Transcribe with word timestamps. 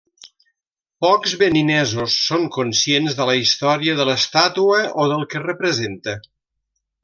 Pocs 1.05 1.35
beninesos 1.41 2.15
són 2.29 2.47
conscients 2.57 3.19
de 3.21 3.29
la 3.33 3.37
història 3.43 3.99
de 4.01 4.09
l'estàtua 4.11 4.81
o 5.05 5.07
del 5.15 5.31
que 5.35 5.45
representa. 5.49 6.21